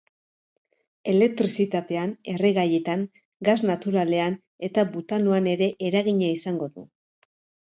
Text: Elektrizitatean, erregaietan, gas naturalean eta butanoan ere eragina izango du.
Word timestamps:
Elektrizitatean, 1.11 2.13
erregaietan, 2.33 3.03
gas 3.51 3.55
naturalean 3.73 4.39
eta 4.69 4.87
butanoan 4.97 5.51
ere 5.53 5.69
eragina 5.93 6.33
izango 6.41 6.73
du. 6.79 6.89